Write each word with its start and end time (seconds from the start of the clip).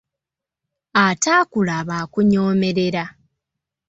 Ataakulaba 1.05 1.93
akunyoomerera. 2.03 3.03